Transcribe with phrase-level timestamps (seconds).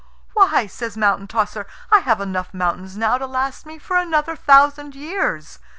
[0.33, 4.95] "Why," says Mountain tosser, "I have enough mountains now to last me for another thousand
[4.95, 5.59] years.